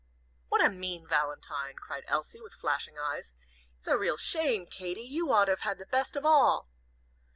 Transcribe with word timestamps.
"What 0.49 0.65
a 0.65 0.69
mean 0.71 1.05
valentine!" 1.07 1.75
cried 1.75 2.05
Elsie, 2.07 2.41
with 2.41 2.55
flashing 2.55 2.97
eyes. 2.97 3.35
"It's 3.77 3.87
a 3.87 3.99
real 3.99 4.17
shame, 4.17 4.65
Katy! 4.65 5.03
You 5.03 5.31
ought 5.31 5.45
to 5.45 5.51
have 5.51 5.59
had 5.61 5.77
the 5.77 5.85
best 5.85 6.15
of 6.15 6.25
all." 6.25 6.67